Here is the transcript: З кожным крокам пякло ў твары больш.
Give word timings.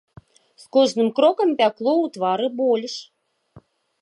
З 0.61 0.63
кожным 0.77 1.09
крокам 1.19 1.49
пякло 1.59 1.93
ў 2.03 2.07
твары 2.17 2.47
больш. 2.63 2.95